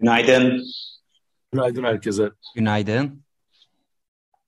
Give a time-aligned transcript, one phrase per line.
[0.00, 0.64] Günaydın.
[1.52, 2.30] Günaydın herkese.
[2.54, 3.24] Günaydın.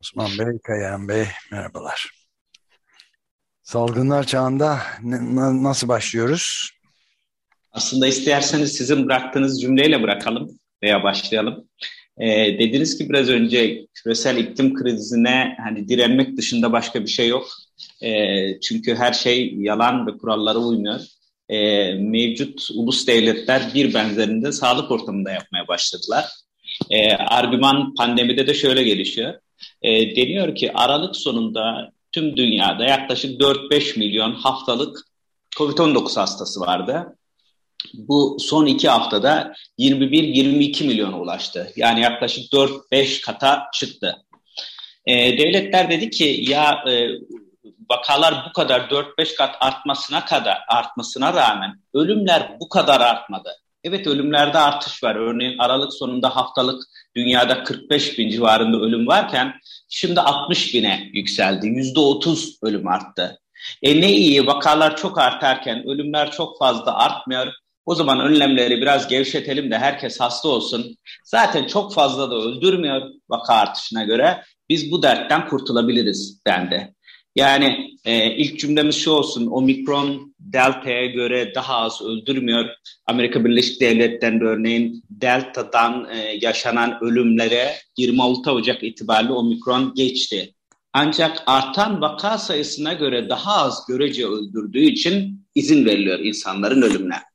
[0.00, 2.10] Osman Bey, Kayahan Bey, merhabalar.
[3.62, 4.78] Salgınlar çağında
[5.62, 6.70] nasıl başlıyoruz?
[7.72, 11.68] Aslında isterseniz sizin bıraktığınız cümleyle bırakalım veya başlayalım.
[12.18, 17.46] Ee, dediniz ki biraz önce küresel iklim krizine hani direnmek dışında başka bir şey yok.
[18.02, 21.00] Ee, çünkü her şey yalan ve kurallara uymuyor.
[21.50, 26.24] Ee, mevcut ulus devletler bir benzerinde sağlık ortamında yapmaya başladılar.
[26.90, 29.34] Ee, argüman pandemide de şöyle gelişiyor.
[29.82, 34.98] Ee, deniyor ki Aralık sonunda tüm dünyada yaklaşık 4-5 milyon haftalık
[35.56, 37.16] COVID-19 hastası vardı.
[37.94, 41.72] Bu son iki haftada 21-22 milyona ulaştı.
[41.76, 44.16] Yani yaklaşık 4-5 kata çıktı.
[45.06, 47.08] Ee, devletler dedi ki ya e,
[47.90, 53.50] vakalar bu kadar 4-5 kat artmasına kadar artmasına rağmen ölümler bu kadar artmadı.
[53.84, 55.16] Evet ölümlerde artış var.
[55.16, 56.82] Örneğin Aralık sonunda haftalık
[57.16, 59.54] dünyada 45 bin civarında ölüm varken
[59.88, 61.66] şimdi 60 bine yükseldi.
[61.66, 63.38] %30 ölüm arttı.
[63.82, 67.52] E ne iyi vakalar çok artarken ölümler çok fazla artmıyor.
[67.86, 70.96] O zaman önlemleri biraz gevşetelim de herkes hasta olsun.
[71.24, 74.44] Zaten çok fazla da öldürmüyor vaka artışına göre.
[74.68, 76.94] Biz bu dertten kurtulabiliriz dendi.
[77.36, 82.64] Yani e, ilk cümlemiz şu olsun, omikron delta'ya göre daha az öldürmüyor.
[83.06, 90.54] Amerika Birleşik Devletleri'nde örneğin delta'dan e, yaşanan ölümlere 26 Ocak itibariyle omikron geçti.
[90.92, 97.29] Ancak artan vaka sayısına göre daha az görece öldürdüğü için izin veriliyor insanların ölümüne.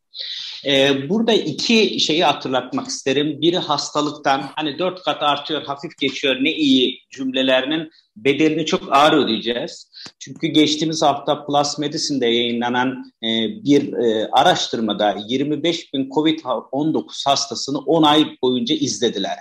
[0.65, 3.41] Ee, burada iki şeyi hatırlatmak isterim.
[3.41, 9.91] Biri hastalıktan hani dört kat artıyor, hafif geçiyor ne iyi cümlelerinin bedelini çok ağır ödeyeceğiz.
[10.19, 13.27] Çünkü geçtiğimiz hafta Plus Medicine'de yayınlanan e,
[13.63, 19.37] bir e, araştırmada 25 bin COVID-19 hastasını 10 ay boyunca izlediler.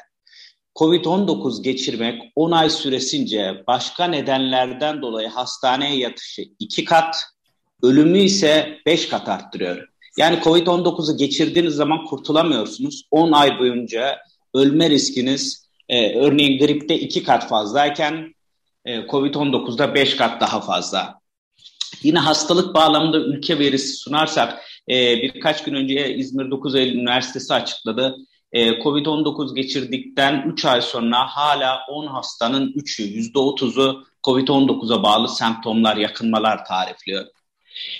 [0.76, 7.16] Covid-19 geçirmek 10 ay süresince başka nedenlerden dolayı hastaneye yatışı 2 kat,
[7.82, 9.94] ölümü ise 5 kat arttırıyor.
[10.19, 13.02] Yani Covid-19'u geçirdiğiniz zaman kurtulamıyorsunuz.
[13.10, 14.19] 10 ay boyunca
[14.54, 18.34] ölme riskiniz e, örneğin gripte 2 kat fazlayken
[18.84, 21.19] e, Covid-19'da 5 kat daha fazla.
[22.02, 28.16] Yine hastalık bağlamında ülke verisi sunarsak e, birkaç gün önce İzmir 9 Eylül Üniversitesi açıkladı.
[28.52, 36.64] E, Covid-19 geçirdikten 3 ay sonra hala 10 hastanın 3'ü %30'u Covid-19'a bağlı semptomlar, yakınmalar
[36.64, 37.25] tarifliyor.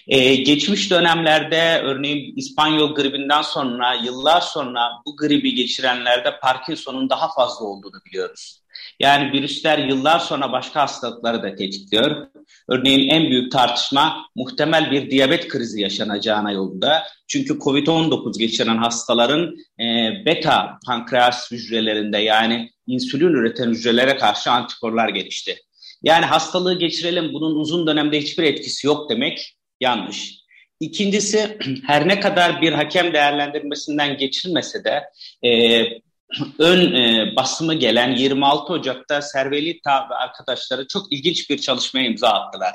[0.09, 7.65] Ee, geçmiş dönemlerde örneğin İspanyol gribinden sonra yıllar sonra bu gribi geçirenlerde Parkinson'un daha fazla
[7.65, 8.65] olduğunu biliyoruz.
[9.01, 12.27] Yani virüsler yıllar sonra başka hastalıkları da tetikliyor.
[12.69, 17.03] Örneğin en büyük tartışma muhtemel bir diyabet krizi yaşanacağına yolunda.
[17.29, 19.85] Çünkü COVID-19 geçiren hastaların e,
[20.27, 25.57] beta pankreas hücrelerinde yani insülin üreten hücrelere karşı antikorlar gelişti.
[26.03, 30.35] Yani hastalığı geçirelim bunun uzun dönemde hiçbir etkisi yok demek yanlış.
[30.81, 35.05] İkincisi her ne kadar bir hakem değerlendirmesinden geçilmese de
[35.49, 35.83] e,
[36.59, 42.75] ön e, basımı gelen 26 Ocak'ta Servelita ve arkadaşları çok ilginç bir çalışmaya imza attılar.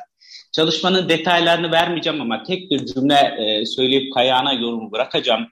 [0.51, 5.47] Çalışmanın detaylarını vermeyeceğim ama tek bir cümle e, söyleyip kayağına yorumu bırakacağım.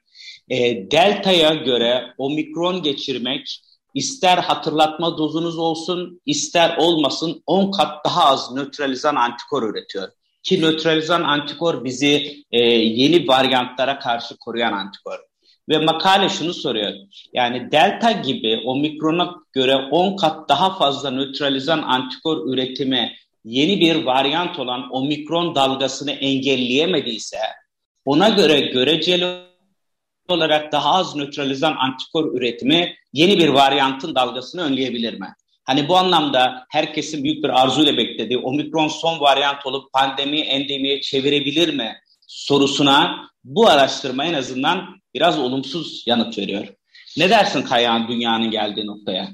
[0.50, 0.58] E,
[0.92, 3.62] Delta'ya göre omikron geçirmek
[3.94, 10.10] ister hatırlatma dozunuz olsun ister olmasın 10 kat daha az nötralizan antikor üretiyor.
[10.48, 15.20] Ki nötralizan antikor bizi e, yeni varyantlara karşı koruyan antikor.
[15.70, 16.94] Ve makale şunu soruyor.
[17.34, 24.60] Yani delta gibi omikrona göre 10 kat daha fazla nötralizan antikor üretimi yeni bir varyant
[24.60, 27.38] olan omikron dalgasını engelleyemediyse
[28.06, 29.26] ona göre göreceli
[30.30, 35.28] olarak daha az nötralizan antikor üretimi yeni bir varyantın dalgasını önleyebilir mi?
[35.68, 41.74] Hani bu anlamda herkesin büyük bir arzuyla beklediği omikron son varyant olup pandemiyi endemiye çevirebilir
[41.74, 41.96] mi
[42.28, 46.68] sorusuna bu araştırma en azından biraz olumsuz yanıt veriyor.
[47.18, 49.30] Ne dersin Kayan dünyanın geldiği noktaya?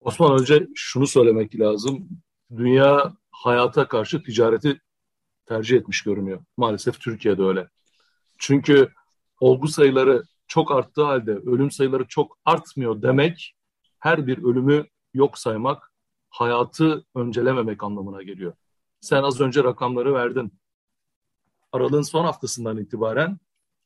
[0.00, 2.08] Osman önce şunu söylemek lazım.
[2.56, 4.80] Dünya hayata karşı ticareti
[5.46, 6.44] tercih etmiş görünüyor.
[6.56, 7.68] Maalesef Türkiye'de öyle.
[8.38, 8.88] Çünkü
[9.40, 13.54] olgu sayıları çok arttığı halde ölüm sayıları çok artmıyor demek
[13.98, 14.84] her bir ölümü
[15.14, 15.92] yok saymak,
[16.30, 18.52] hayatı öncelememek anlamına geliyor.
[19.00, 20.60] Sen az önce rakamları verdin.
[21.72, 23.38] Aralığın son haftasından itibaren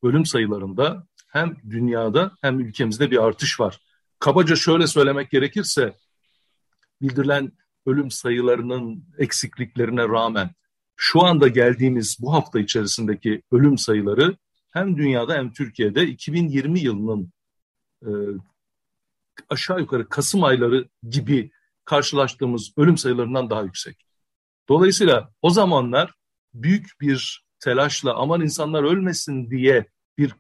[0.03, 3.81] ölüm sayılarında hem dünyada hem ülkemizde bir artış var.
[4.19, 5.97] Kabaca şöyle söylemek gerekirse
[7.01, 7.53] bildirilen
[7.87, 10.51] ölüm sayılarının eksikliklerine rağmen
[10.97, 14.37] şu anda geldiğimiz bu hafta içerisindeki ölüm sayıları
[14.71, 17.33] hem dünyada hem Türkiye'de 2020 yılının
[18.03, 18.11] e,
[19.49, 21.51] aşağı yukarı Kasım ayları gibi
[21.85, 24.07] karşılaştığımız ölüm sayılarından daha yüksek.
[24.69, 26.15] Dolayısıyla o zamanlar
[26.55, 29.87] büyük bir telaşla aman insanlar ölmesin diye
[30.19, 30.35] bir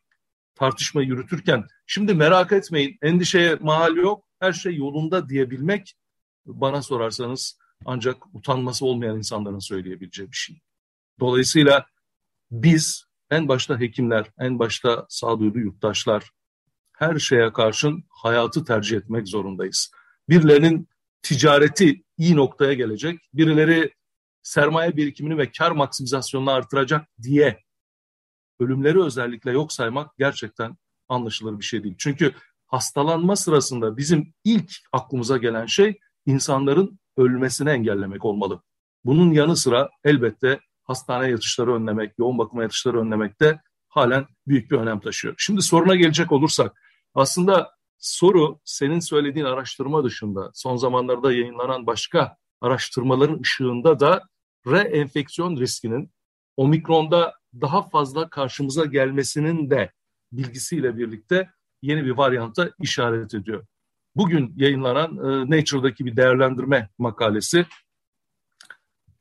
[0.54, 5.94] tartışma yürütürken şimdi merak etmeyin endişeye mahal yok her şey yolunda diyebilmek
[6.46, 10.60] bana sorarsanız ancak utanması olmayan insanların söyleyebileceği bir şey.
[11.20, 11.86] Dolayısıyla
[12.50, 16.30] biz en başta hekimler, en başta sağduyulu yurttaşlar
[16.98, 19.90] her şeye karşın hayatı tercih etmek zorundayız.
[20.28, 20.88] Birilerinin
[21.22, 23.94] ticareti iyi noktaya gelecek, birileri
[24.42, 27.64] sermaye birikimini ve kar maksimizasyonunu artıracak diye
[28.60, 30.76] ölümleri özellikle yok saymak gerçekten
[31.08, 31.94] anlaşılır bir şey değil.
[31.98, 32.32] Çünkü
[32.66, 38.62] hastalanma sırasında bizim ilk aklımıza gelen şey insanların ölmesini engellemek olmalı.
[39.04, 44.76] Bunun yanı sıra elbette hastane yatışları önlemek, yoğun bakıma yatışları önlemek de halen büyük bir
[44.76, 45.34] önem taşıyor.
[45.38, 46.88] Şimdi soruna gelecek olursak
[47.19, 54.23] aslında soru senin söylediğin araştırma dışında son zamanlarda yayınlanan başka araştırmaların ışığında da
[54.67, 56.11] reenfeksiyon riskinin
[56.56, 59.93] omikronda daha fazla karşımıza gelmesinin de
[60.32, 61.50] bilgisiyle birlikte
[61.82, 63.67] yeni bir varyanta işaret ediyor.
[64.17, 67.67] Bugün yayınlanan e, Nature'daki bir değerlendirme makalesi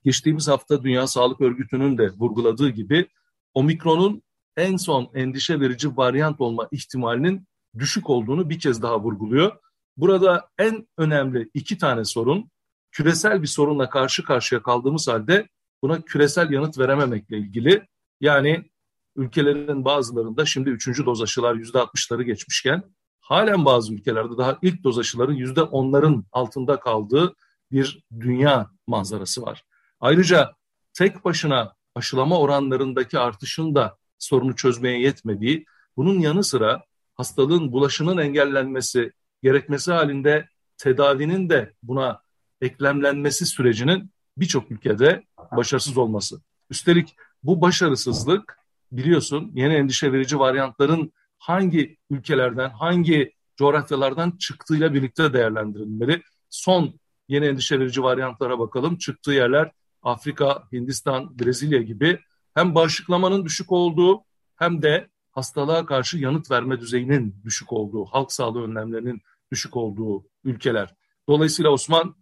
[0.03, 3.07] geçtiğimiz hafta Dünya Sağlık Örgütü'nün de vurguladığı gibi
[3.53, 4.21] omikronun
[4.57, 7.47] en son endişe verici varyant olma ihtimalinin
[7.79, 9.51] düşük olduğunu bir kez daha vurguluyor.
[9.97, 12.51] Burada en önemli iki tane sorun
[12.91, 15.47] küresel bir sorunla karşı karşıya kaldığımız halde
[15.81, 17.87] buna küresel yanıt verememekle ilgili.
[18.21, 18.69] Yani
[19.15, 22.83] ülkelerin bazılarında şimdi üçüncü doz aşılar yüzde altmışları geçmişken
[23.21, 27.35] halen bazı ülkelerde daha ilk doz aşıların yüzde onların altında kaldığı
[27.71, 29.63] bir dünya manzarası var.
[29.99, 30.53] Ayrıca
[30.93, 35.65] tek başına aşılama oranlarındaki artışın da sorunu çözmeye yetmediği,
[35.97, 36.83] bunun yanı sıra
[37.17, 39.11] hastalığın bulaşının engellenmesi
[39.43, 40.47] gerekmesi halinde
[40.77, 42.21] tedavinin de buna
[42.61, 46.41] eklemlenmesi sürecinin birçok ülkede başarısız olması.
[46.69, 48.57] Üstelik bu başarısızlık
[48.91, 56.21] biliyorsun yeni endişe verici varyantların hangi ülkelerden, hangi coğrafyalardan çıktığıyla birlikte değerlendirilmeli.
[56.49, 58.97] Son yeni endişe verici varyantlara bakalım.
[58.97, 59.71] Çıktığı yerler
[60.01, 62.19] Afrika, Hindistan, Brezilya gibi
[62.53, 64.21] hem bağışıklamanın düşük olduğu
[64.55, 70.95] hem de hastalığa karşı yanıt verme düzeyinin düşük olduğu, halk sağlığı önlemlerinin düşük olduğu ülkeler.
[71.29, 72.15] Dolayısıyla Osman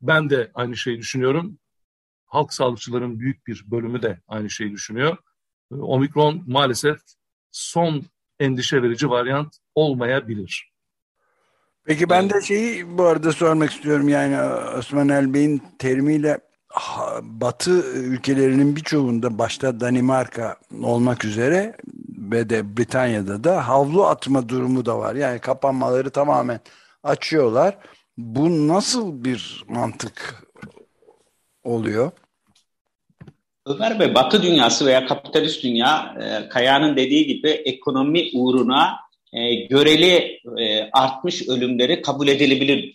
[0.00, 1.58] ben de aynı şeyi düşünüyorum.
[2.26, 5.16] Halk sağlıkçıların büyük bir bölümü de aynı şeyi düşünüyor.
[5.70, 6.98] Omikron maalesef
[7.50, 8.02] son
[8.40, 10.72] endişe verici varyant olmayabilir.
[11.84, 14.42] Peki ben de şeyi bu arada sormak istiyorum yani
[14.78, 16.40] Osman Elbey'in terimiyle
[17.22, 21.76] Batı ülkelerinin birçoğunda başta Danimarka olmak üzere
[22.32, 25.14] ve de Britanya'da da havlu atma durumu da var.
[25.14, 26.60] Yani kapanmaları tamamen
[27.02, 27.76] açıyorlar.
[28.18, 30.44] Bu nasıl bir mantık
[31.64, 32.10] oluyor?
[33.66, 38.96] Ömer Bey, Batı dünyası veya kapitalist dünya e, Kaya'nın dediği gibi ekonomi uğruna
[39.32, 42.94] e, göreli e, artmış ölümleri kabul edilebilir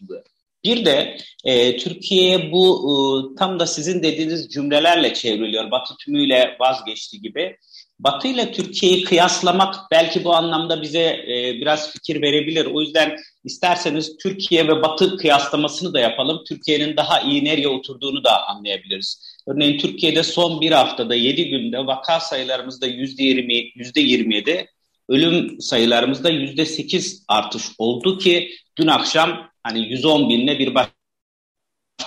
[0.66, 2.96] bir de e, Türkiye'ye bu e,
[3.36, 5.72] tam da sizin dediğiniz cümlelerle çevriliyor.
[5.72, 7.58] Batı tümüyle vazgeçti gibi.
[8.00, 12.66] Batı ile Türkiye'yi kıyaslamak belki bu anlamda bize e, biraz fikir verebilir.
[12.66, 16.44] O yüzden isterseniz Türkiye ve Batı kıyaslamasını da yapalım.
[16.48, 19.36] Türkiye'nin daha iyi nereye oturduğunu da anlayabiliriz.
[19.48, 24.68] Örneğin Türkiye'de son bir haftada 7 günde vaka sayılarımızda %20, %27,
[25.10, 30.94] ölüm sayılarımızda %8 artış oldu ki dün akşam Hani 110 binle bir başka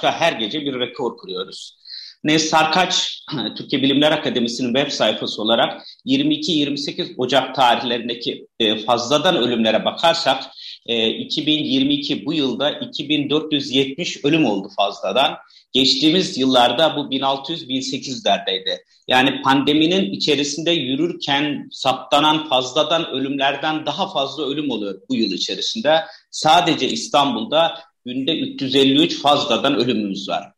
[0.02, 1.78] her gece bir rekor kuruyoruz.
[2.25, 3.25] Ne Sarkaç,
[3.56, 10.44] Türkiye Bilimler Akademisi'nin web sayfası olarak 22-28 Ocak tarihlerindeki e, fazladan ölümlere bakarsak
[10.87, 15.37] 2022 e, bu yılda 2470 ölüm oldu fazladan.
[15.72, 18.78] Geçtiğimiz yıllarda bu 1600-1800'lerdeydi.
[19.08, 26.00] Yani pandeminin içerisinde yürürken saptanan fazladan ölümlerden daha fazla ölüm oluyor bu yıl içerisinde.
[26.30, 30.57] Sadece İstanbul'da günde 353 fazladan ölümümüz var.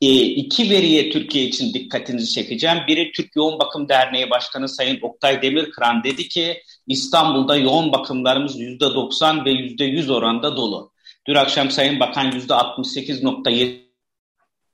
[0.00, 2.78] E, iki veriye Türkiye için dikkatinizi çekeceğim.
[2.88, 9.44] Biri Türk Yoğun Bakım Derneği Başkanı Sayın Oktay Demirkıran dedi ki İstanbul'da yoğun bakımlarımız %90
[9.44, 10.92] ve %100 oranda dolu.
[11.28, 13.86] Dün akşam Sayın Bakan %68.7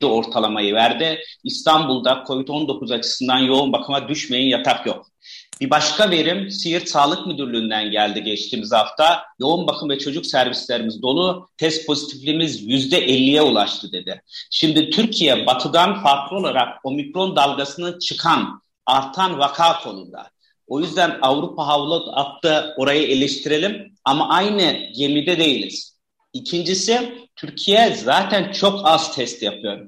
[0.02, 1.20] ortalamayı verdi.
[1.44, 5.06] İstanbul'da COVID-19 açısından yoğun bakıma düşmeyin yatak yok.
[5.60, 9.22] Bir başka verim Siirt Sağlık Müdürlüğü'nden geldi geçtiğimiz hafta.
[9.38, 11.48] Yoğun bakım ve çocuk servislerimiz dolu.
[11.56, 14.22] Test pozitifliğimiz %50'ye ulaştı dedi.
[14.50, 20.30] Şimdi Türkiye batıdan farklı olarak omikron dalgasını çıkan, artan vaka konunda.
[20.66, 25.98] O yüzden Avrupa havlu attı orayı eleştirelim ama aynı gemide değiliz.
[26.32, 29.86] İkincisi Türkiye zaten çok az test yapıyor.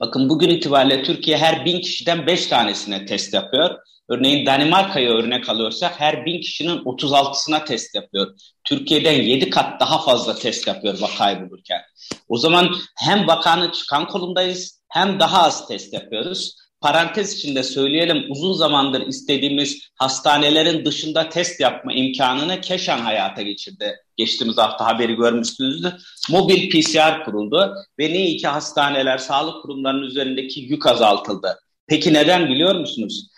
[0.00, 3.78] Bakın bugün itibariyle Türkiye her bin kişiden beş tanesine test yapıyor.
[4.08, 8.34] Örneğin Danimarka'ya örnek alıyorsak her bin kişinin 36'sına test yapıyor.
[8.64, 11.80] Türkiye'den 7 kat daha fazla test yapıyor vakayı bulurken.
[12.28, 16.56] O zaman hem vakanın çıkan kolundayız hem daha az test yapıyoruz.
[16.80, 23.96] Parantez içinde söyleyelim uzun zamandır istediğimiz hastanelerin dışında test yapma imkanını Keşan hayata geçirdi.
[24.16, 25.92] Geçtiğimiz hafta haberi görmüşsünüzdür.
[26.30, 31.58] Mobil PCR kuruldu ve ne iyi ki hastaneler, sağlık kurumlarının üzerindeki yük azaltıldı.
[31.86, 33.30] Peki neden biliyor musunuz?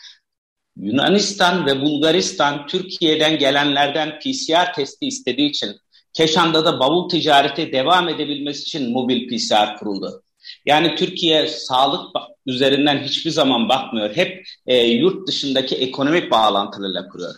[0.79, 5.77] Yunanistan ve Bulgaristan Türkiye'den gelenlerden PCR testi istediği için
[6.13, 10.23] Keşan'da da bavul ticareti devam edebilmesi için mobil PCR kuruldu.
[10.67, 12.01] Yani Türkiye sağlık
[12.47, 14.17] üzerinden hiçbir zaman bakmıyor.
[14.17, 17.35] Hep e, yurt dışındaki ekonomik bağlantılarıyla kuruyor.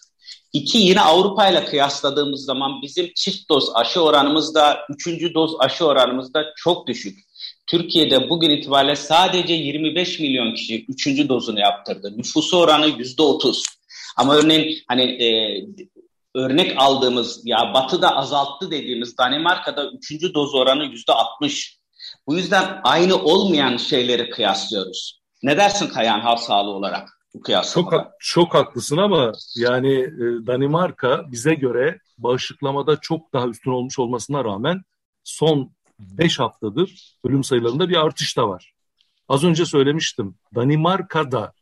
[0.53, 5.87] İki yine Avrupa ile kıyasladığımız zaman bizim çift doz aşı oranımız da üçüncü doz aşı
[5.87, 7.30] oranımız da çok düşük.
[7.71, 12.13] Türkiye'de bugün itibariyle sadece 25 milyon kişi üçüncü dozunu yaptırdı.
[12.17, 13.65] Nüfusu oranı yüzde otuz.
[14.17, 15.29] Ama örneğin hani e,
[16.35, 21.79] örnek aldığımız ya batıda azalttı dediğimiz Danimarka'da üçüncü doz oranı yüzde altmış.
[22.27, 25.21] Bu yüzden aynı olmayan şeyleri kıyaslıyoruz.
[25.43, 27.97] Ne dersin Kayan halk sağlığı olarak bu kıyaslamada?
[27.97, 34.45] Çok, çok haklısın ama yani e, Danimarka bize göre bağışıklamada çok daha üstün olmuş olmasına
[34.45, 34.83] rağmen
[35.25, 35.73] son
[36.19, 38.73] 5 haftadır ölüm sayılarında bir artış da var.
[39.29, 40.35] Az önce söylemiştim.
[40.55, 41.53] Danimarka'da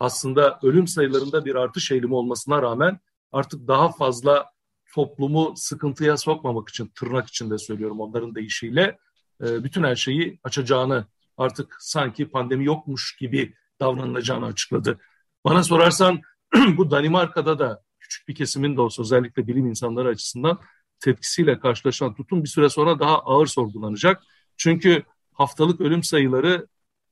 [0.00, 3.00] aslında ölüm sayılarında bir artış eğilimi olmasına rağmen
[3.32, 4.46] artık daha fazla
[4.94, 8.98] toplumu sıkıntıya sokmamak için tırnak içinde söylüyorum onların deyişiyle
[9.44, 14.98] e, bütün her şeyi açacağını artık sanki pandemi yokmuş gibi davranılacağını açıkladı.
[15.44, 16.20] Bana sorarsan
[16.76, 20.58] bu Danimarka'da da küçük bir kesimin de olsa özellikle bilim insanları açısından
[21.00, 24.22] tepkisiyle karşılaşan tutum bir süre sonra daha ağır sorgulanacak.
[24.56, 25.02] Çünkü
[25.32, 26.66] haftalık ölüm sayıları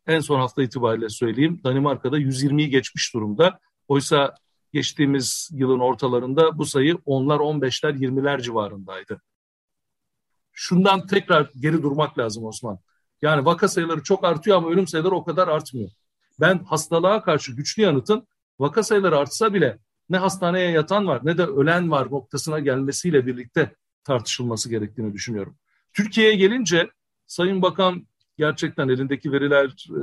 [0.07, 3.61] en son hafta itibariyle söyleyeyim Danimarka'da 120'yi geçmiş durumda.
[3.89, 4.35] Oysa
[4.73, 9.23] geçtiğimiz yılın ortalarında bu sayı onlar 15'ler 20'ler civarındaydı.
[10.53, 12.79] Şundan tekrar geri durmak lazım Osman.
[13.23, 15.91] Yani vaka sayıları çok artıyor ama ölüm sayıları o kadar artmıyor.
[16.41, 18.27] Ben hastalığa karşı güçlü yanıtın
[18.59, 19.79] vaka sayıları artsa bile
[20.11, 25.57] ne hastaneye yatan var ne de ölen var noktasına gelmesiyle birlikte tartışılması gerektiğini düşünüyorum.
[25.93, 26.91] Türkiye'ye gelince
[27.27, 28.07] Sayın Bakan
[28.39, 30.01] gerçekten elindeki veriler e,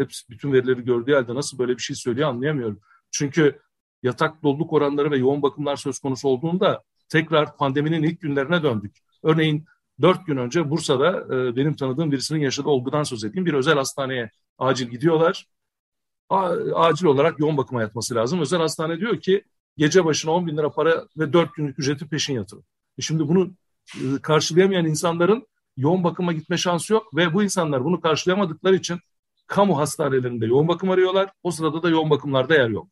[0.00, 2.80] hepsi bütün verileri gördüğü halde nasıl böyle bir şey söylüyor anlayamıyorum.
[3.10, 3.60] Çünkü
[4.02, 8.96] yatak doluluk oranları ve yoğun bakımlar söz konusu olduğunda tekrar pandeminin ilk günlerine döndük.
[9.22, 9.64] Örneğin
[10.00, 13.46] dört gün önce Bursa'da e, benim tanıdığım birisinin yaşadığı olgudan söz edeyim.
[13.46, 15.46] Bir özel hastaneye acil gidiyorlar
[16.74, 18.40] acil olarak yoğun bakıma yatması lazım.
[18.40, 19.44] Özel hastane diyor ki
[19.76, 22.64] gece başına 10 bin lira para ve 4 günlük ücreti peşin yatırın.
[22.98, 23.50] E şimdi bunu
[23.96, 25.46] e, karşılayamayan insanların
[25.76, 28.98] yoğun bakıma gitme şansı yok ve bu insanlar bunu karşılayamadıkları için
[29.46, 31.30] kamu hastanelerinde yoğun bakım arıyorlar.
[31.42, 32.88] O sırada da yoğun bakımlarda yer yok.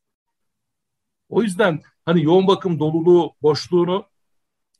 [1.29, 4.05] O yüzden hani yoğun bakım doluluğu, boşluğunu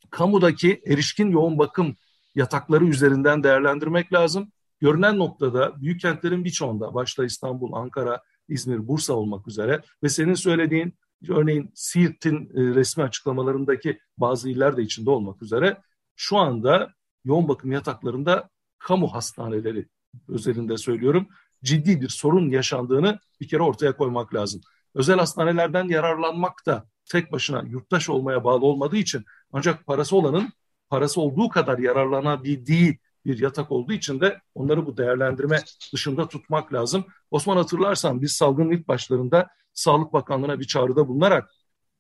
[0.10, 1.96] kamudaki erişkin yoğun bakım
[2.36, 4.52] yatakları üzerinden değerlendirmek lazım.
[4.80, 10.94] Görünen noktada büyük kentlerin birçoğunda başta İstanbul, Ankara, İzmir, Bursa olmak üzere ve senin söylediğin
[11.30, 15.78] örneğin Siirt'in e, resmi açıklamalarındaki bazı iller de içinde olmak üzere
[16.16, 16.94] şu anda
[17.26, 19.88] yoğun bakım yataklarında kamu hastaneleri
[20.28, 21.28] özelinde söylüyorum
[21.64, 24.62] ciddi bir sorun yaşandığını bir kere ortaya koymak lazım.
[24.96, 30.50] Özel hastanelerden yararlanmak da tek başına yurttaş olmaya bağlı olmadığı için ancak parası olanın
[30.90, 35.60] parası olduğu kadar yararlanabildiği bir yatak olduğu için de onları bu değerlendirme
[35.94, 37.06] dışında tutmak lazım.
[37.32, 41.50] Osman hatırlarsan biz salgının ilk başlarında Sağlık Bakanlığı'na bir çağrıda bulunarak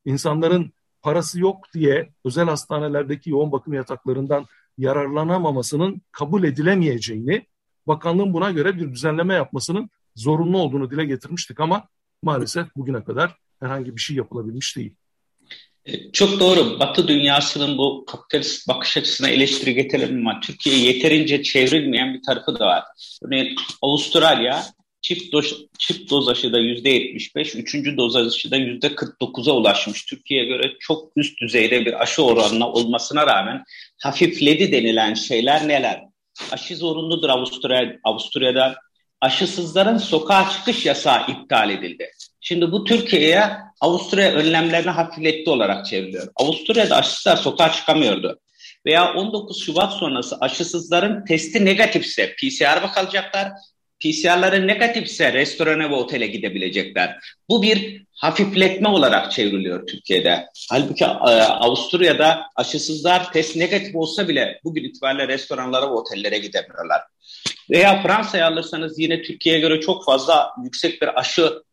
[0.05, 4.45] insanların parası yok diye özel hastanelerdeki yoğun bakım yataklarından
[4.77, 7.47] yararlanamamasının kabul edilemeyeceğini,
[7.87, 11.87] bakanlığın buna göre bir düzenleme yapmasının zorunlu olduğunu dile getirmiştik ama
[12.23, 14.95] maalesef bugüne kadar herhangi bir şey yapılabilmiş değil.
[15.85, 16.79] E, çok doğru.
[16.79, 22.65] Batı dünyasının bu kapitalist bakış açısına eleştiri getirelim ama Türkiye yeterince çevrilmeyen bir tarafı da
[22.65, 22.83] var.
[23.23, 24.65] Örneğin Avustralya
[25.01, 30.05] çift doz, çift doz aşıda yüzde 75, üçüncü doz aşıda yüzde 49'a ulaşmış.
[30.05, 33.63] Türkiye'ye göre çok üst düzeyde bir aşı oranına olmasına rağmen
[34.01, 36.03] hafifledi denilen şeyler neler?
[36.51, 38.75] Aşı zorunludur Avusturya, Avusturya'da.
[39.21, 42.11] Aşısızların sokağa çıkış yasağı iptal edildi.
[42.41, 43.49] Şimdi bu Türkiye'ye
[43.81, 46.27] Avusturya önlemlerini hafifletti olarak çevriliyor.
[46.35, 48.39] Avusturya'da aşısızlar sokağa çıkamıyordu.
[48.85, 53.51] Veya 19 Şubat sonrası aşısızların testi negatifse PCR kalacaklar.
[53.99, 57.17] PCR'ları negatifse restorana ve otele gidebilecekler.
[57.49, 60.45] Bu bir hafifletme olarak çevriliyor Türkiye'de.
[60.69, 67.01] Halbuki e, Avusturya'da aşısızlar test negatif olsa bile bugün itibariyle restoranlara ve otellere gidemiyorlar.
[67.69, 71.63] Veya Fransa'ya alırsanız yine Türkiye'ye göre çok fazla yüksek bir aşı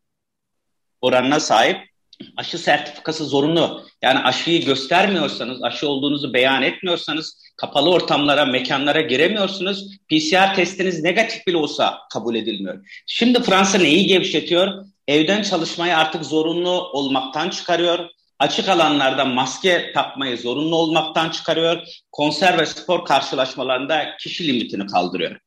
[1.01, 1.89] oranına sahip
[2.37, 3.85] aşı sertifikası zorunlu.
[4.01, 9.97] Yani aşıyı göstermiyorsanız, aşı olduğunuzu beyan etmiyorsanız kapalı ortamlara, mekanlara giremiyorsunuz.
[10.09, 13.03] PCR testiniz negatif bile olsa kabul edilmiyor.
[13.07, 14.85] Şimdi Fransa neyi gevşetiyor?
[15.07, 18.09] Evden çalışmayı artık zorunlu olmaktan çıkarıyor.
[18.39, 21.81] Açık alanlarda maske takmayı zorunlu olmaktan çıkarıyor.
[22.11, 25.39] Konser ve spor karşılaşmalarında kişi limitini kaldırıyor.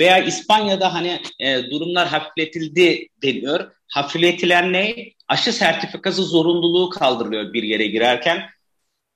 [0.00, 3.72] Veya İspanya'da hani e, durumlar hafifletildi deniyor.
[3.88, 4.94] Hafifletilen ne?
[5.28, 8.42] Aşı sertifikası zorunluluğu kaldırılıyor bir yere girerken.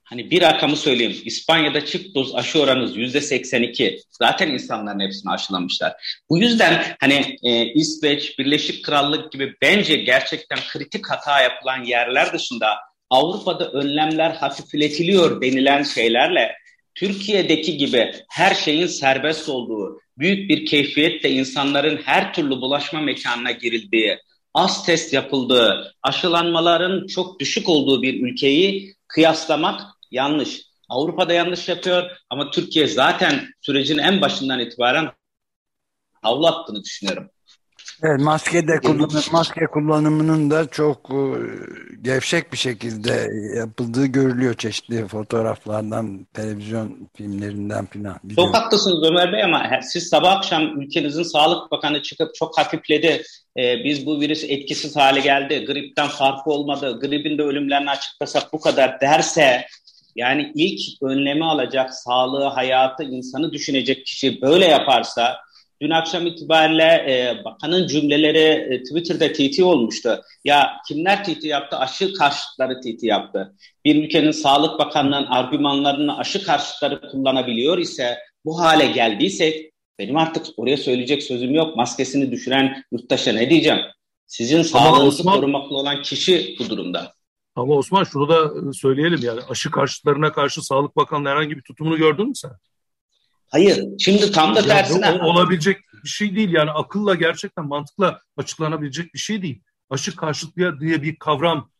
[0.05, 1.23] Hani bir rakamı söyleyeyim.
[1.25, 4.01] İspanya'da çift doz aşı oranınız yüzde 82.
[4.11, 6.21] Zaten insanların hepsini aşılamışlar.
[6.31, 12.77] Bu yüzden hani e, İsveç, Birleşik Krallık gibi bence gerçekten kritik hata yapılan yerler dışında
[13.11, 16.53] Avrupa'da önlemler hafifletiliyor denilen şeylerle
[16.95, 24.19] Türkiye'deki gibi her şeyin serbest olduğu, büyük bir keyfiyetle insanların her türlü bulaşma mekanına girildiği,
[24.55, 29.81] az test yapıldığı, aşılanmaların çok düşük olduğu bir ülkeyi kıyaslamak
[30.11, 30.63] yanlış.
[30.89, 35.13] Avrupa'da yanlış yapıyor ama Türkiye zaten sürecin en başından itibaren
[36.23, 37.31] havlu attığını düşünüyorum.
[38.03, 41.23] Evet, maske de kullanım, maske kullanımının da çok e,
[42.03, 48.21] gevşek bir şekilde yapıldığı görülüyor çeşitli fotoğraflardan, televizyon filmlerinden filan.
[48.37, 53.23] Çok haklısınız Ömer Bey ama siz sabah akşam ülkenizin Sağlık Bakanı çıkıp çok hafifledi.
[53.59, 55.65] Ee, biz bu virüs etkisiz hale geldi.
[55.65, 57.01] Gripten farkı olmadı.
[57.01, 59.67] Gripin de ölümlerini açıklasak bu kadar derse
[60.17, 65.37] yani ilk önlemi alacak sağlığı, hayatı, insanı düşünecek kişi böyle yaparsa
[65.83, 70.21] Dün akşam itibariyle e, bakanın cümleleri e, Twitter'da TT olmuştu.
[70.45, 71.79] Ya kimler TT yaptı?
[71.79, 73.55] Aşı karşıtları TT yaptı.
[73.85, 80.77] Bir ülkenin Sağlık Bakanlığı'nın argümanlarını aşı karşıtları kullanabiliyor ise bu hale geldiyse benim artık oraya
[80.77, 81.77] söyleyecek sözüm yok.
[81.77, 83.79] Maskesini düşüren yurttaşa ne diyeceğim?
[84.27, 87.15] Sizin sağlığınızı Osman, korumakla olan kişi bu durumda.
[87.57, 92.29] Ama Osman şunu da söyleyelim yani aşı karşıtlarına karşı Sağlık Bakanlığı herhangi bir tutumunu gördün
[92.29, 92.51] mü sen?
[93.55, 93.85] Hayır.
[93.99, 95.07] Şimdi tam da tersine.
[95.07, 96.53] Yani olabilecek bir şey değil.
[96.53, 99.63] Yani akılla gerçekten mantıkla açıklanabilecek bir şey değil.
[99.91, 101.71] Aşı karşıtlığı diye bir kavram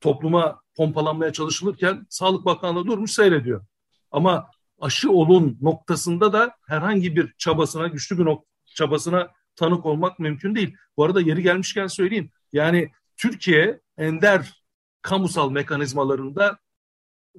[0.00, 3.64] topluma pompalanmaya çalışılırken Sağlık Bakanlığı durmuş seyrediyor.
[4.10, 10.76] Ama aşı olun noktasında da herhangi bir çabasına, güçlü bir çabasına tanık olmak mümkün değil.
[10.96, 12.30] Bu arada yeri gelmişken söyleyeyim.
[12.52, 14.64] Yani Türkiye ender
[15.02, 16.58] kamusal mekanizmalarında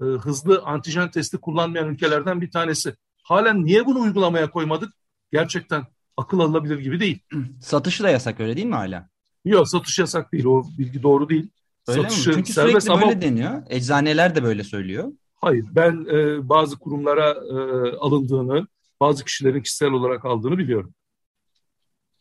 [0.02, 2.96] e, hızlı antijen testi kullanmayan ülkelerden bir tanesi.
[3.24, 4.94] Halen niye bunu uygulamaya koymadık?
[5.32, 5.86] Gerçekten
[6.18, 7.20] akıl alınabilir gibi değil.
[7.62, 9.10] Satışı da yasak öyle değil mi hala?
[9.46, 10.46] Yok satış yasak değil.
[10.46, 11.50] O bilgi doğru değil.
[11.88, 12.36] Öyle Satışı mi?
[12.36, 13.02] Çünkü sürekli ama...
[13.02, 13.64] böyle deniyor.
[13.70, 15.12] Eczaneler de böyle söylüyor.
[15.36, 15.66] Hayır.
[15.72, 17.56] Ben e, bazı kurumlara e,
[17.98, 18.68] alındığını,
[19.00, 20.94] bazı kişilerin kişisel olarak aldığını biliyorum.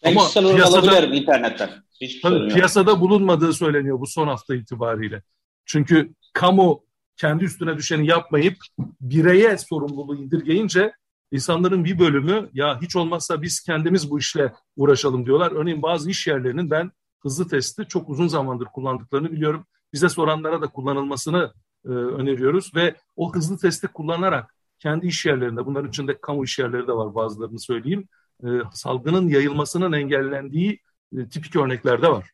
[0.04, 1.70] Ben ama piyasada, alabilirim internetten.
[2.00, 5.22] Hiçbir tabii, piyasada bulunmadığı söyleniyor bu son hafta itibariyle.
[5.64, 6.84] Çünkü kamu
[7.16, 8.56] kendi üstüne düşeni yapmayıp
[9.00, 10.92] bireye sorumluluğu indirgeyince
[11.32, 15.52] insanların bir bölümü ya hiç olmazsa biz kendimiz bu işle uğraşalım diyorlar.
[15.52, 19.66] Örneğin bazı iş yerlerinin ben hızlı testi çok uzun zamandır kullandıklarını biliyorum.
[19.92, 21.52] Bize soranlara da kullanılmasını
[21.84, 26.86] e, öneriyoruz ve o hızlı testi kullanarak kendi iş yerlerinde, bunların içinde kamu iş yerleri
[26.86, 28.08] de var bazılarını söyleyeyim,
[28.44, 30.80] e, salgının yayılmasının engellendiği
[31.16, 32.30] e, tipik örnekler de var.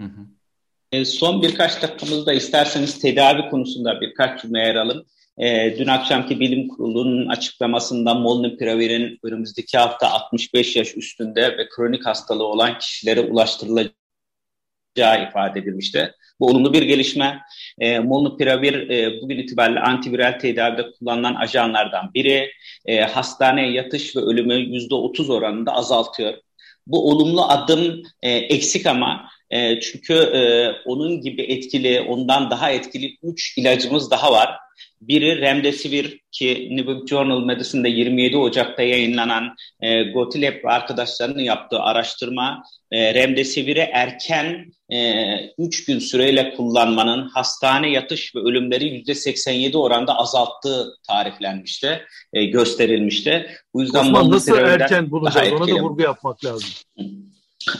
[0.00, 0.26] Hı hı.
[0.92, 5.04] E, son birkaç dakikamızda isterseniz tedavi konusunda birkaç cümle ayıralım.
[5.38, 12.44] E, dün akşamki bilim kurulunun açıklamasında molnupiravir'in önümüzdeki hafta 65 yaş üstünde ve kronik hastalığı
[12.44, 13.92] olan kişilere ulaştırılacağı
[15.28, 16.12] ifade edilmişti.
[16.40, 17.40] Bu olumlu bir gelişme.
[17.78, 18.88] E, molnupiravir
[19.22, 22.50] bugün itibariyle antiviral tedavide kullanılan ajanlardan biri.
[22.86, 26.34] E, hastaneye yatış ve ölümü %30 oranında azaltıyor.
[26.86, 33.16] Bu olumlu adım e, eksik ama E, çünkü e, onun gibi etkili, ondan daha etkili
[33.22, 34.50] 3 ilacımız daha var.
[35.00, 42.62] Biri Remdesivir ki New York Journal Medicine'de 27 Ocak'ta yayınlanan e, Gotilep arkadaşlarının yaptığı araştırma
[42.90, 45.24] e, Remdesivir'i erken e,
[45.58, 53.46] 3 gün süreyle kullanmanın hastane yatış ve ölümleri %87 oranda azalttığı tariflenmişti, e, gösterilmişti.
[53.74, 56.68] Bu yüzden Osman nasıl erken bulacağız ona da vurgu yapmak lazım.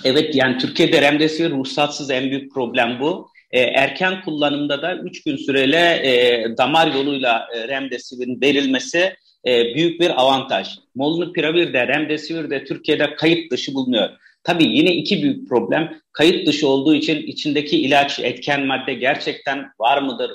[0.04, 3.28] Evet yani Türkiye'de remdesivir ruhsatsız en büyük problem bu.
[3.50, 9.14] E, erken kullanımda da 3 gün süreyle e, damar yoluyla e, remdesivirin verilmesi
[9.46, 10.68] e, büyük bir avantaj.
[10.94, 14.08] Molnupiravir de remdesivir de Türkiye'de kayıt dışı bulunuyor.
[14.44, 16.00] Tabii yine iki büyük problem.
[16.12, 20.30] Kayıt dışı olduğu için içindeki ilaç, etken madde gerçekten var mıdır,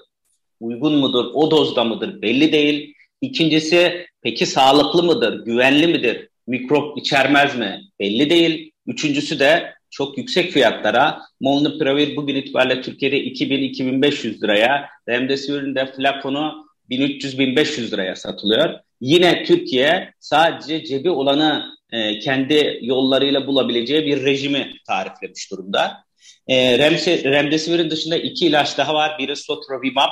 [0.60, 2.94] uygun mudur, o dozda mıdır belli değil.
[3.22, 8.67] İkincisi peki sağlıklı mıdır, güvenli midir, mikrop içermez mi belli değil.
[8.88, 17.92] Üçüncüsü de çok yüksek fiyatlara Molnupiravir bugün itibariyle Türkiye'de 2000-2500 liraya, Remdesivir'in de flakonu 1300-1500
[17.92, 18.80] liraya satılıyor.
[19.02, 26.08] Yine Türkiye sadece cebi olanı e, kendi yollarıyla bulabileceği bir rejimi tariflemiş durumda.
[26.48, 26.78] E,
[27.24, 29.20] Remdesivir'in dışında iki ilaç daha var.
[29.20, 30.10] Biri Sotrovimab.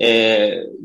[0.00, 0.08] E,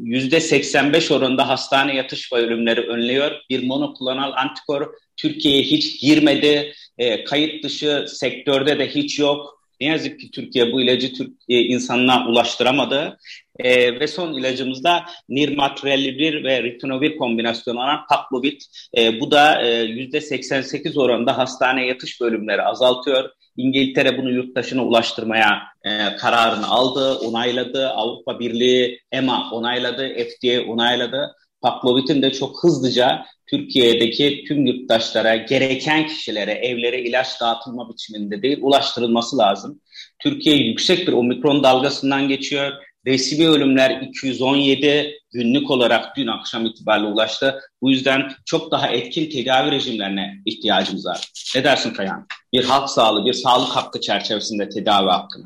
[0.03, 3.31] %85 oranında hastane yatış ve ölümleri önlüyor.
[3.49, 6.73] Bir monoklonal antikor Türkiye'ye hiç girmedi.
[6.97, 9.62] E, kayıt dışı sektörde de hiç yok.
[9.83, 13.17] Ne yazık ki Türkiye bu ilacı Türk e, insanına ulaştıramadı.
[13.59, 18.61] E, ve son ilacımız da Nirmatrelvir ve Ritonavir kombinasyonu olan Paxlovid.
[18.97, 23.29] E, bu da e, %88 oranında hastane yatış bölümleri azaltıyor.
[23.57, 27.89] İngiltere bunu yurttaşına ulaştırmaya e, kararını aldı, onayladı.
[27.89, 31.35] Avrupa Birliği EMA onayladı, FDA onayladı.
[31.63, 39.37] Paxlovid'in de çok hızlıca Türkiye'deki tüm yurttaşlara, gereken kişilere, evlere ilaç dağıtılma biçiminde değil, ulaştırılması
[39.37, 39.81] lazım.
[40.19, 42.73] Türkiye yüksek bir omikron dalgasından geçiyor.
[43.07, 47.59] Resmi ölümler 217 günlük olarak dün akşam itibariyle ulaştı.
[47.81, 51.31] Bu yüzden çok daha etkin tedavi rejimlerine ihtiyacımız var.
[51.55, 52.27] Ne dersin Kayan?
[52.53, 55.45] Bir halk sağlığı, bir sağlık hakkı çerçevesinde tedavi hakkını.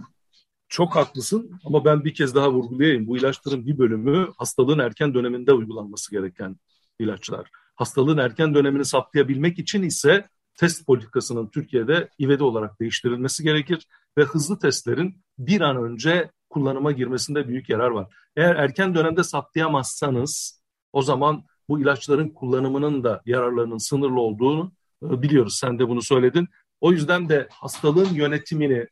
[0.70, 3.08] Çok haklısın ama ben bir kez daha vurgulayayım.
[3.08, 6.56] Bu ilaçların bir bölümü hastalığın erken döneminde uygulanması gereken
[7.00, 7.50] ilaçlar.
[7.76, 14.60] Hastalığın erken dönemini saptayabilmek için ise test politikasının Türkiye'de ivedi olarak değiştirilmesi gerekir ve hızlı
[14.60, 18.14] testlerin bir an önce kullanıma girmesinde büyük yarar var.
[18.36, 20.62] Eğer erken dönemde saptayamazsanız
[20.94, 24.72] o zaman bu ilaçların kullanımının da yararlarının sınırlı olduğunu
[25.04, 25.58] e, biliyoruz.
[25.60, 26.48] Sen de bunu söyledin.
[26.82, 28.88] O yüzden de hastalığın yönetimini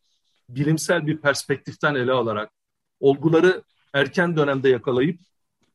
[0.49, 2.51] bilimsel bir perspektiften ele alarak
[2.99, 5.19] olguları erken dönemde yakalayıp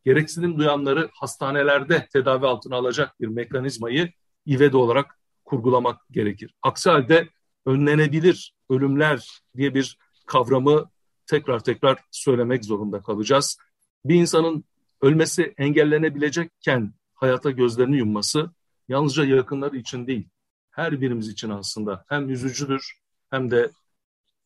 [0.04, 4.12] gereksinim duyanları hastanelerde tedavi altına alacak bir mekanizmayı
[4.46, 6.54] ivedi olarak kurgulamak gerekir.
[6.62, 7.28] Aksi halde
[7.66, 10.90] önlenebilir ölümler diye bir kavramı
[11.26, 13.58] tekrar tekrar söylemek zorunda kalacağız.
[14.04, 14.64] Bir insanın
[15.02, 18.50] ölmesi engellenebilecekken hayata gözlerini yumması
[18.88, 20.28] yalnızca yakınları için değil,
[20.70, 22.92] her birimiz için aslında hem üzücüdür
[23.30, 23.70] hem de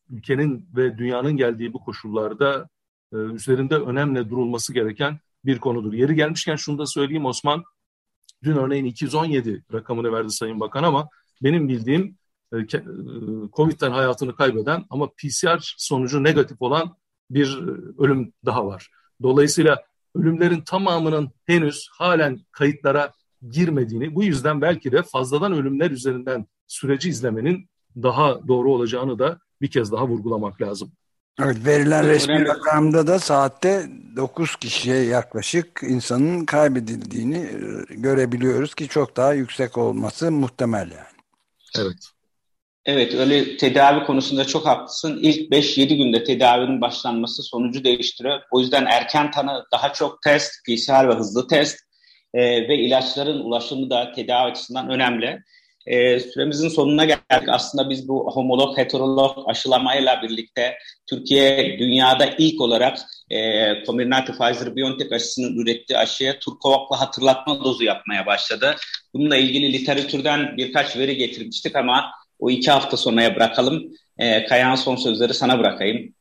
[0.09, 2.69] ülkenin ve dünyanın geldiği bu koşullarda
[3.13, 5.93] e, üzerinde önemli durulması gereken bir konudur.
[5.93, 7.63] Yeri gelmişken şunu da söyleyeyim Osman.
[8.43, 11.09] Dün örneğin 217 rakamını verdi Sayın Bakan ama
[11.43, 12.17] benim bildiğim
[12.53, 12.65] e, e,
[13.53, 16.95] Covid'den hayatını kaybeden ama PCR sonucu negatif olan
[17.29, 18.89] bir e, ölüm daha var.
[19.21, 19.83] Dolayısıyla
[20.15, 23.11] ölümlerin tamamının henüz halen kayıtlara
[23.49, 29.71] girmediğini, bu yüzden belki de fazladan ölümler üzerinden süreci izlemenin daha doğru olacağını da bir
[29.71, 30.91] kez daha vurgulamak lazım.
[31.43, 37.49] Evet, verilen resmi rakamda da saatte 9 kişiye yaklaşık insanın kaybedildiğini
[37.89, 41.15] görebiliyoruz ki çok daha yüksek olması muhtemel yani.
[41.77, 41.97] Evet.
[42.85, 45.19] Evet öyle tedavi konusunda çok haklısın.
[45.21, 48.41] İlk 5-7 günde tedavinin başlanması sonucu değiştiriyor.
[48.51, 51.77] O yüzden erken tanı, daha çok test, PCR ve hızlı test
[52.33, 55.43] e, ve ilaçların ulaşımı da tedavi açısından önemli.
[55.87, 57.49] E, süremizin sonuna geldik.
[57.49, 60.77] Aslında biz bu homolog heterolog aşılamayla birlikte
[61.09, 62.99] Türkiye dünyada ilk olarak
[63.31, 63.37] e,
[63.85, 68.75] Comirnaty Pfizer-BioNTech aşısının ürettiği aşıya Turkovak'la hatırlatma dozu yapmaya başladı.
[69.13, 73.83] Bununla ilgili literatürden birkaç veri getirmiştik ama o iki hafta sonraya bırakalım.
[74.17, 76.13] E, Kayan son sözleri sana bırakayım.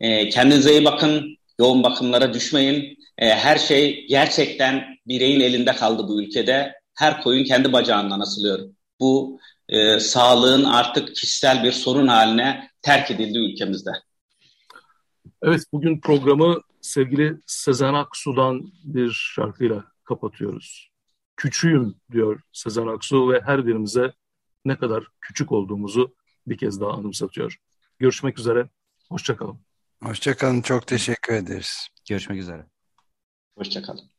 [0.00, 1.38] E, kendinize iyi bakın.
[1.58, 2.98] Yoğun bakımlara düşmeyin.
[3.18, 6.72] E, her şey gerçekten bireyin elinde kaldı bu ülkede.
[6.94, 8.68] Her koyun kendi bacağından asılıyor.
[9.04, 13.90] Bu e, sağlığın artık kişisel bir sorun haline terk edildi ülkemizde.
[15.42, 20.90] Evet, bugün programı sevgili Sezen Aksu'dan bir şarkıyla kapatıyoruz.
[21.36, 24.12] Küçüğüm diyor Sezen Aksu ve her birimize
[24.64, 26.14] ne kadar küçük olduğumuzu
[26.46, 27.56] bir kez daha anımsatıyor.
[27.98, 28.68] Görüşmek üzere.
[29.08, 29.60] Hoşçakalın.
[30.02, 30.62] Hoşçakalın.
[30.62, 31.88] Çok teşekkür ederiz.
[32.08, 32.66] Görüşmek üzere.
[33.58, 34.13] Hoşçakalın.